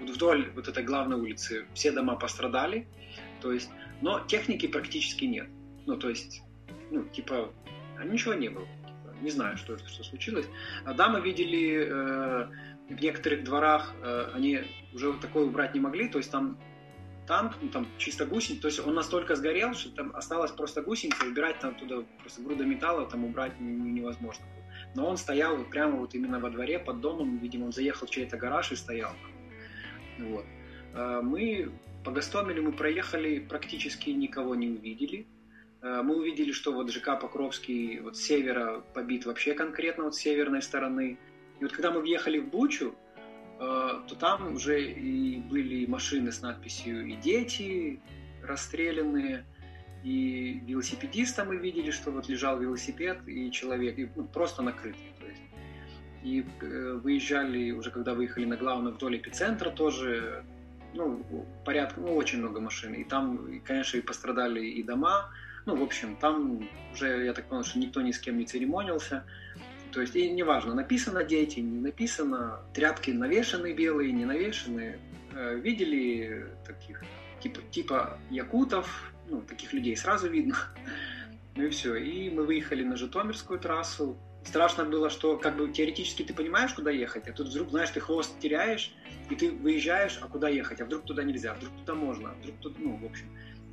вот 0.00 0.10
вдоль 0.10 0.50
вот 0.54 0.68
этой 0.68 0.84
главной 0.84 1.16
улицы 1.18 1.66
все 1.74 1.92
дома 1.92 2.16
пострадали, 2.16 2.88
то 3.40 3.52
есть, 3.52 3.70
но 4.00 4.20
техники 4.20 4.66
практически 4.66 5.24
нет. 5.24 5.48
Ну, 5.86 5.96
то 5.96 6.08
есть, 6.08 6.42
ну, 6.90 7.04
типа, 7.04 7.52
а 7.98 8.04
ничего 8.04 8.34
не 8.34 8.48
было. 8.48 8.66
не 9.20 9.30
знаю, 9.30 9.56
что, 9.56 9.78
что 9.78 10.04
случилось. 10.04 10.46
А 10.84 10.94
да, 10.94 11.18
видели 11.18 11.86
э, 11.88 12.48
в 12.88 13.00
некоторых 13.00 13.44
дворах, 13.44 13.94
э, 14.02 14.30
они 14.34 14.60
уже 14.94 15.12
такое 15.14 15.44
убрать 15.44 15.74
не 15.74 15.80
могли, 15.80 16.08
то 16.08 16.18
есть 16.18 16.30
там 16.30 16.58
танк, 17.26 17.54
ну, 17.60 17.68
там 17.68 17.86
чисто 17.98 18.24
гусеница, 18.26 18.62
то 18.62 18.68
есть 18.68 18.80
он 18.80 18.94
настолько 18.94 19.36
сгорел, 19.36 19.74
что 19.74 19.90
там 19.90 20.14
осталось 20.16 20.50
просто 20.50 20.82
гусеница, 20.82 21.26
убирать 21.26 21.58
там 21.60 21.74
туда 21.74 22.04
просто 22.20 22.42
груда 22.42 22.64
металла 22.64 23.06
там 23.06 23.24
убрать 23.24 23.60
невозможно. 23.60 24.46
Но 24.94 25.06
он 25.06 25.16
стоял 25.16 25.62
прямо 25.64 25.96
вот 25.96 26.14
именно 26.14 26.40
во 26.40 26.50
дворе 26.50 26.78
под 26.78 27.00
домом, 27.00 27.38
видимо, 27.38 27.66
он 27.66 27.72
заехал 27.72 28.06
в 28.06 28.10
чей-то 28.10 28.36
гараж 28.36 28.72
и 28.72 28.76
стоял. 28.76 29.12
Вот. 30.18 30.44
Э, 30.94 31.20
мы 31.22 31.70
по 32.04 32.10
Гастомелю 32.10 32.62
мы 32.62 32.72
проехали, 32.72 33.38
практически 33.38 34.10
никого 34.10 34.54
не 34.54 34.68
увидели. 34.68 35.26
Э, 35.82 36.02
мы 36.02 36.16
увидели, 36.16 36.52
что 36.52 36.72
вот 36.72 36.90
ЖК 36.90 37.18
Покровский 37.20 38.00
вот 38.00 38.16
с 38.16 38.22
севера 38.22 38.82
побит 38.94 39.26
вообще 39.26 39.54
конкретно 39.54 40.04
вот 40.04 40.14
с 40.14 40.18
северной 40.18 40.62
стороны. 40.62 41.18
И 41.60 41.64
вот 41.64 41.72
когда 41.72 41.90
мы 41.90 42.00
въехали 42.00 42.38
в 42.38 42.48
Бучу, 42.48 42.94
э, 42.94 43.58
то 43.60 44.14
там 44.18 44.54
уже 44.54 44.90
и 44.90 45.38
были 45.38 45.86
машины 45.86 46.32
с 46.32 46.40
надписью 46.40 47.06
«И 47.06 47.16
дети 47.16 48.00
расстрелянные», 48.42 49.44
и 50.04 50.62
велосипедиста 50.64 51.44
мы 51.44 51.56
видели, 51.56 51.90
что 51.90 52.12
вот 52.12 52.28
лежал 52.28 52.58
велосипед 52.60 53.18
и 53.26 53.50
человек, 53.50 53.98
и, 53.98 54.08
ну, 54.14 54.24
просто 54.24 54.62
накрытый. 54.62 55.07
И 56.22 56.44
э, 56.60 57.00
выезжали, 57.02 57.70
уже 57.70 57.90
когда 57.90 58.14
выехали 58.14 58.44
на 58.44 58.56
главную 58.56 58.94
вдоль 58.94 59.16
эпицентра 59.16 59.70
тоже, 59.70 60.44
ну, 60.94 61.46
порядка, 61.64 62.00
ну, 62.00 62.14
очень 62.16 62.38
много 62.38 62.60
машин. 62.60 62.94
И 62.94 63.04
там, 63.04 63.60
конечно, 63.64 63.98
и 63.98 64.02
пострадали 64.02 64.64
и 64.64 64.82
дома. 64.82 65.30
Ну, 65.66 65.76
в 65.76 65.82
общем, 65.82 66.16
там 66.16 66.68
уже, 66.92 67.24
я 67.24 67.32
так 67.32 67.46
понял, 67.48 67.64
что 67.64 67.78
никто 67.78 68.00
ни 68.00 68.10
с 68.10 68.18
кем 68.18 68.38
не 68.38 68.46
церемонился. 68.46 69.24
То 69.92 70.00
есть, 70.00 70.16
и 70.16 70.30
неважно, 70.30 70.74
написано 70.74 71.24
дети, 71.24 71.60
не 71.60 71.80
написано, 71.80 72.60
тряпки 72.74 73.10
навешаны 73.10 73.72
белые, 73.72 74.12
не 74.12 74.24
навешаны. 74.24 74.98
Э, 75.34 75.54
видели 75.56 76.46
таких, 76.66 77.02
типа, 77.40 77.60
типа 77.70 78.18
якутов, 78.30 79.12
ну, 79.28 79.42
таких 79.42 79.72
людей 79.72 79.96
сразу 79.96 80.28
видно. 80.28 80.56
Ну 81.56 81.64
и 81.64 81.70
все. 81.70 81.96
И 81.96 82.30
мы 82.30 82.44
выехали 82.44 82.84
на 82.84 82.96
Житомирскую 82.96 83.58
трассу. 83.58 84.16
Страшно 84.48 84.86
было, 84.86 85.10
что 85.10 85.36
как 85.36 85.58
бы 85.58 85.70
теоретически 85.70 86.22
ты 86.22 86.32
понимаешь, 86.32 86.72
куда 86.72 86.90
ехать, 86.90 87.28
а 87.28 87.34
тут 87.34 87.48
вдруг, 87.48 87.68
знаешь, 87.68 87.90
ты 87.90 88.00
хвост 88.00 88.40
теряешь, 88.40 88.94
и 89.28 89.36
ты 89.36 89.50
выезжаешь, 89.50 90.18
а 90.22 90.26
куда 90.26 90.48
ехать, 90.48 90.80
а 90.80 90.86
вдруг 90.86 91.04
туда 91.04 91.22
нельзя, 91.22 91.52
а 91.52 91.54
вдруг 91.56 91.76
туда 91.76 91.94
можно, 91.94 92.30
а 92.30 92.34
вдруг 92.34 92.56
тут, 92.60 92.78
ну, 92.78 92.96
в 92.96 93.04
общем. 93.04 93.26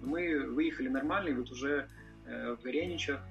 Мы 0.04 0.46
выехали 0.50 0.90
нормально, 0.90 1.30
и 1.30 1.34
вот 1.34 1.50
уже 1.50 1.88
э, 2.26 2.58
в 2.60 2.62
Гореничах, 2.62 3.22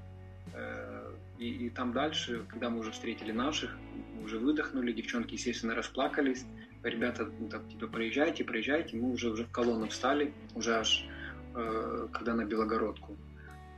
э, 0.54 1.16
и, 1.38 1.66
и 1.66 1.68
там 1.68 1.92
дальше, 1.92 2.46
когда 2.48 2.70
мы 2.70 2.78
уже 2.78 2.92
встретили 2.92 3.30
наших, 3.30 3.76
мы 4.14 4.22
уже 4.22 4.38
выдохнули, 4.38 4.92
девчонки, 4.92 5.34
естественно, 5.34 5.74
расплакались. 5.74 6.46
Ребята, 6.82 7.30
ну, 7.38 7.50
так, 7.50 7.68
типа, 7.68 7.88
проезжайте, 7.88 8.42
проезжайте. 8.44 8.96
Мы 8.96 9.12
уже, 9.12 9.30
уже 9.30 9.44
в 9.44 9.50
колонну 9.50 9.88
встали, 9.88 10.32
уже 10.54 10.76
аж 10.76 11.06
э, 11.54 12.08
когда 12.10 12.34
на 12.34 12.46
Белогородку. 12.46 13.18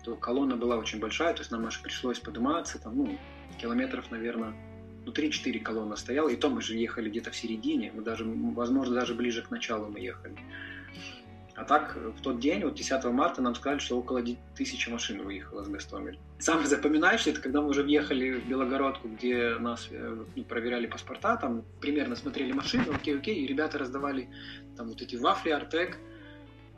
То 0.04 0.14
колонна 0.14 0.56
была 0.56 0.76
очень 0.76 1.00
большая, 1.00 1.35
то 1.35 1.40
есть 1.40 1.50
нам 1.50 1.66
аж 1.66 1.82
пришлось 1.82 2.20
подниматься, 2.20 2.80
там, 2.80 2.96
ну, 2.96 3.18
километров, 3.57 4.11
наверное, 4.11 4.55
ну, 5.05 5.13
3-4 5.13 5.61
колонны 5.61 5.97
стояла, 5.97 6.29
и 6.29 6.37
то 6.37 6.51
мы 6.51 6.61
же 6.61 6.77
ехали 6.77 7.09
где-то 7.09 7.31
в 7.31 7.37
середине, 7.37 7.93
мы 7.95 8.03
даже, 8.03 8.25
возможно, 8.25 8.95
даже 8.95 9.15
ближе 9.15 9.43
к 9.43 9.51
началу 9.51 9.89
мы 9.89 10.01
ехали. 10.01 10.37
А 11.57 11.65
так, 11.65 11.97
в 11.97 12.21
тот 12.21 12.39
день, 12.39 12.65
вот 12.65 12.75
10 12.75 13.03
марта, 13.07 13.41
нам 13.41 13.55
сказали, 13.55 13.79
что 13.79 13.99
около 13.99 14.23
тысячи 14.55 14.91
машин 14.91 15.23
выехало 15.23 15.65
с 15.65 15.69
Гастомель. 15.69 16.19
Самое 16.39 16.67
запоминающее, 16.67 17.33
это 17.33 17.41
когда 17.41 17.63
мы 17.63 17.69
уже 17.69 17.83
въехали 17.83 18.33
в 18.33 18.47
Белогородку, 18.47 19.09
где 19.09 19.55
нас 19.59 19.89
э, 19.91 20.25
ну, 20.35 20.45
проверяли 20.45 20.87
паспорта, 20.87 21.37
там 21.37 21.65
примерно 21.81 22.15
смотрели 22.15 22.53
машины, 22.53 22.85
окей, 22.93 23.17
окей, 23.17 23.37
и 23.37 23.47
ребята 23.47 23.79
раздавали 23.79 24.29
там 24.77 24.89
вот 24.89 25.01
эти 25.01 25.17
вафли 25.17 25.51
Артек. 25.51 25.97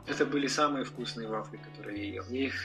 Это 0.07 0.25
были 0.25 0.47
самые 0.47 0.85
вкусные 0.85 1.27
вафли, 1.27 1.57
которые 1.57 2.07
я 2.07 2.13
ел. 2.15 2.25
Я 2.29 2.45
их 2.45 2.55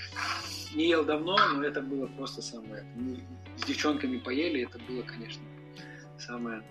не 0.75 0.89
ел 0.89 1.05
давно, 1.05 1.37
но 1.55 1.63
это 1.63 1.83
было 1.83 2.07
просто 2.07 2.43
самое... 2.43 2.83
Мы 2.97 3.23
с 3.57 3.65
девчонками 3.65 4.19
поели, 4.19 4.63
это 4.63 4.79
было, 4.79 5.03
конечно, 5.03 5.43
самое... 6.19 6.63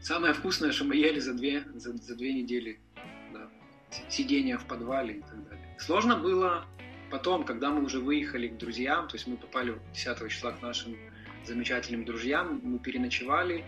Самое 0.00 0.32
вкусное, 0.32 0.72
что 0.72 0.84
мы 0.84 0.96
ели 0.96 1.18
за 1.18 1.34
две, 1.34 1.64
за, 1.74 1.94
за 1.96 2.16
две 2.16 2.32
недели 2.32 2.80
сидения 4.08 4.58
в 4.58 4.66
подвале 4.66 5.14
и 5.14 5.20
так 5.20 5.48
далее. 5.48 5.76
Сложно 5.78 6.16
было 6.16 6.66
потом, 7.10 7.44
когда 7.44 7.70
мы 7.70 7.84
уже 7.84 8.00
выехали 8.00 8.48
к 8.48 8.56
друзьям, 8.56 9.08
то 9.08 9.16
есть 9.16 9.26
мы 9.26 9.36
попали 9.36 9.78
10 9.92 10.30
числа 10.30 10.52
к 10.52 10.62
нашим 10.62 10.96
замечательным 11.44 12.04
друзьям, 12.04 12.60
мы 12.62 12.78
переночевали, 12.78 13.64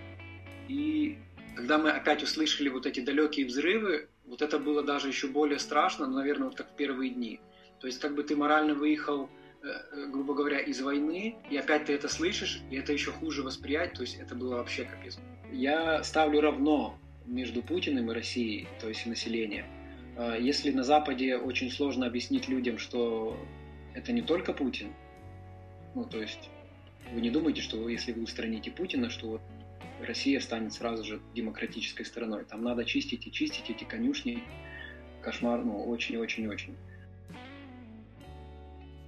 и 0.69 1.19
когда 1.57 1.79
мы 1.79 1.91
опять 1.91 2.23
услышали 2.23 2.69
вот 2.69 2.87
эти 2.87 3.01
далекие 3.01 3.47
взрывы, 3.47 4.09
вот 4.27 4.43
это 4.43 4.59
было 4.59 4.83
даже 4.83 5.09
еще 5.09 5.27
более 5.29 5.59
страшно, 5.59 6.07
но, 6.07 6.17
наверное, 6.17 6.49
вот 6.49 6.57
как 6.57 6.71
в 6.71 6.77
первые 6.77 7.11
дни. 7.11 7.41
То 7.81 7.87
есть 7.87 7.99
как 8.01 8.15
бы 8.15 8.23
ты 8.23 8.37
морально 8.37 8.75
выехал, 8.75 9.29
э, 9.63 9.69
э, 9.69 10.07
грубо 10.07 10.35
говоря, 10.35 10.61
из 10.61 10.81
войны, 10.81 11.37
и 11.51 11.57
опять 11.57 11.87
ты 11.87 11.93
это 11.93 12.09
слышишь, 12.09 12.61
и 12.71 12.77
это 12.77 12.93
еще 12.93 13.11
хуже 13.11 13.43
восприять, 13.43 13.95
то 13.95 14.03
есть 14.03 14.19
это 14.21 14.35
было 14.35 14.57
вообще 14.57 14.85
капец. 14.85 15.19
Я 15.51 16.03
ставлю 16.05 16.41
равно 16.41 16.99
между 17.27 17.63
Путиным 17.63 18.11
и 18.11 18.15
Россией, 18.15 18.69
то 18.81 18.89
есть 18.89 19.07
населением. 19.07 19.67
А, 20.17 20.37
если 20.37 20.71
на 20.71 20.85
Западе 20.85 21.37
очень 21.37 21.71
сложно 21.71 22.07
объяснить 22.07 22.49
людям, 22.49 22.79
что 22.79 23.37
это 23.95 24.13
не 24.13 24.23
только 24.23 24.53
Путин, 24.53 24.93
ну, 25.95 26.05
то 26.05 26.21
есть 26.21 26.51
вы 27.13 27.21
не 27.21 27.31
думаете, 27.31 27.61
что 27.61 27.89
если 27.89 28.13
вы 28.13 28.23
устраните 28.23 28.71
Путина, 28.71 29.11
что 29.11 29.29
вот 29.29 29.43
Россия 30.01 30.41
станет 30.41 30.73
сразу 30.73 31.05
же 31.05 31.21
демократической 31.35 32.05
страной. 32.05 32.45
Там 32.45 32.63
надо 32.63 32.85
чистить 32.85 33.27
и 33.27 33.33
чистить 33.33 33.71
эти 33.71 33.85
конюшни. 33.85 34.43
Кошмар, 35.23 35.65
ну, 35.65 35.85
очень-очень-очень. 35.89 36.77